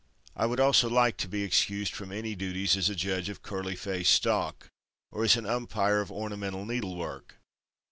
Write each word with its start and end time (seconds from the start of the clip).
I 0.35 0.47
would 0.47 0.59
also 0.59 0.89
like 0.89 1.17
to 1.17 1.27
be 1.27 1.43
excused 1.43 1.93
from 1.93 2.11
any 2.11 2.33
duties 2.33 2.75
as 2.75 2.89
a 2.89 2.95
judge 2.95 3.29
of 3.29 3.43
curly 3.43 3.75
faced 3.75 4.13
stock 4.13 4.67
or 5.11 5.23
as 5.23 5.35
an 5.37 5.45
umpire 5.45 6.01
of 6.01 6.11
ornamental 6.11 6.65
needlework. 6.65 7.35